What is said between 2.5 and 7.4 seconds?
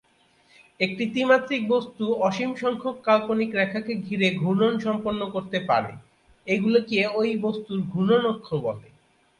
সংখ্যক কাল্পনিক রেখাকে ঘিরে ঘূর্ণন সম্পন্ন করতে পারে; এগুলিকে ঐ